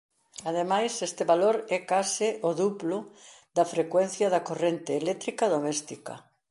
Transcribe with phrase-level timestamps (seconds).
[0.49, 2.97] Ademais este valor é case o duplo
[3.55, 6.13] da frecuencia da corrente eléctrica doméstica.